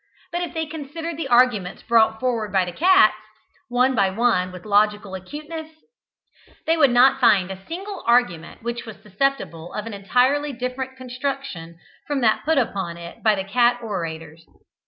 But 0.31 0.41
if 0.41 0.55
they 0.55 0.65
considered 0.65 1.17
the 1.17 1.27
arguments 1.27 1.83
brought 1.83 2.19
forward 2.19 2.51
by 2.51 2.65
the 2.65 2.71
cats, 2.71 3.13
one 3.69 3.93
by 3.93 4.09
one, 4.09 4.51
with 4.51 4.65
logical 4.65 5.13
acuteness, 5.13 5.69
they 6.65 6.75
would 6.75 6.89
not 6.89 7.21
find 7.21 7.51
a 7.51 7.65
single 7.67 8.03
argument 8.07 8.63
which 8.63 8.83
was 8.83 8.95
not 8.95 9.03
susceptible 9.03 9.71
of 9.75 9.85
an 9.85 9.93
entirely 9.93 10.53
different 10.53 10.97
construction 10.97 11.77
from 12.07 12.21
that 12.21 12.43
put 12.45 12.57
upon 12.57 12.97
it 12.97 13.21
by 13.21 13.35
the 13.35 13.43
cat 13.43 13.77
orators. 13.83 14.43